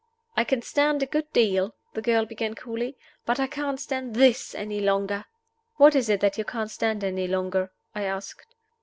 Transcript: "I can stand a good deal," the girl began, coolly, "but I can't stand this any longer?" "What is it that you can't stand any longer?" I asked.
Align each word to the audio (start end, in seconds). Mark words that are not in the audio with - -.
"I 0.35 0.43
can 0.45 0.63
stand 0.63 1.03
a 1.03 1.05
good 1.05 1.31
deal," 1.31 1.75
the 1.93 2.01
girl 2.01 2.25
began, 2.25 2.55
coolly, 2.55 2.97
"but 3.23 3.39
I 3.39 3.45
can't 3.45 3.79
stand 3.79 4.15
this 4.15 4.55
any 4.55 4.79
longer?" 4.79 5.25
"What 5.75 5.93
is 5.93 6.09
it 6.09 6.21
that 6.21 6.39
you 6.39 6.43
can't 6.43 6.71
stand 6.71 7.03
any 7.03 7.27
longer?" 7.27 7.71
I 7.93 8.05
asked. 8.05 8.47